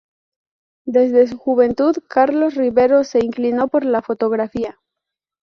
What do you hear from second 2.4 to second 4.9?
Rivero se inclinó por la fotografía.